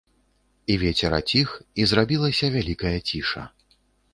[0.75, 1.47] І вецер аціх,
[1.83, 3.43] і зрабілася вялікая ціша.